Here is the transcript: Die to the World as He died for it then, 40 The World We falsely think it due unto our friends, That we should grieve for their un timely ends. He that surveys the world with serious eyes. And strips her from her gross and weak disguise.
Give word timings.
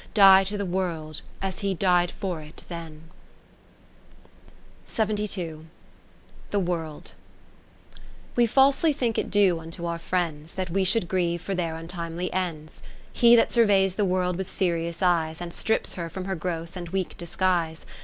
Die 0.15 0.43
to 0.45 0.57
the 0.57 0.65
World 0.65 1.21
as 1.43 1.59
He 1.59 1.75
died 1.75 2.09
for 2.09 2.41
it 2.41 2.63
then, 2.69 3.03
40 4.85 5.59
The 6.49 6.59
World 6.59 7.11
We 8.35 8.47
falsely 8.47 8.93
think 8.93 9.19
it 9.19 9.29
due 9.29 9.59
unto 9.59 9.85
our 9.85 9.99
friends, 9.99 10.53
That 10.55 10.71
we 10.71 10.83
should 10.83 11.07
grieve 11.07 11.43
for 11.43 11.53
their 11.53 11.75
un 11.75 11.87
timely 11.87 12.33
ends. 12.33 12.81
He 13.13 13.35
that 13.35 13.53
surveys 13.53 13.93
the 13.93 14.03
world 14.03 14.37
with 14.37 14.49
serious 14.49 15.03
eyes. 15.03 15.39
And 15.39 15.53
strips 15.53 15.93
her 15.93 16.09
from 16.09 16.25
her 16.25 16.33
gross 16.35 16.75
and 16.75 16.89
weak 16.89 17.15
disguise. 17.15 17.85